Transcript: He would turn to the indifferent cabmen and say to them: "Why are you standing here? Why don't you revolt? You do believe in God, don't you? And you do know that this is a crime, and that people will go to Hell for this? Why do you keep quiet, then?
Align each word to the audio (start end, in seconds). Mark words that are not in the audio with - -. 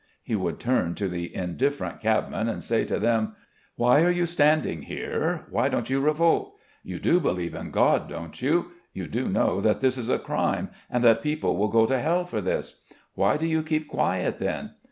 He 0.23 0.35
would 0.35 0.59
turn 0.59 0.95
to 0.95 1.07
the 1.07 1.31
indifferent 1.35 2.01
cabmen 2.01 2.49
and 2.49 2.63
say 2.63 2.85
to 2.85 2.97
them: 2.97 3.35
"Why 3.75 4.01
are 4.01 4.09
you 4.09 4.25
standing 4.25 4.81
here? 4.81 5.45
Why 5.51 5.69
don't 5.69 5.91
you 5.91 5.99
revolt? 6.01 6.55
You 6.83 6.97
do 6.97 7.19
believe 7.19 7.53
in 7.53 7.69
God, 7.69 8.09
don't 8.09 8.41
you? 8.41 8.55
And 8.61 8.71
you 8.93 9.05
do 9.05 9.29
know 9.29 9.61
that 9.61 9.79
this 9.79 9.99
is 9.99 10.09
a 10.09 10.17
crime, 10.17 10.71
and 10.89 11.03
that 11.03 11.21
people 11.21 11.55
will 11.55 11.67
go 11.67 11.85
to 11.85 11.99
Hell 11.99 12.25
for 12.25 12.41
this? 12.41 12.81
Why 13.13 13.37
do 13.37 13.45
you 13.45 13.61
keep 13.61 13.89
quiet, 13.89 14.39
then? 14.39 14.71